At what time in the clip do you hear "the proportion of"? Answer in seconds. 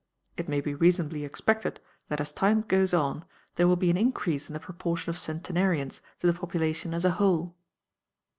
4.53-5.17